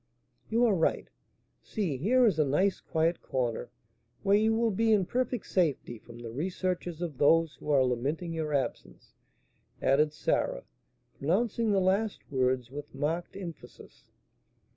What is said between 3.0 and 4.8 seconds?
corner, where you will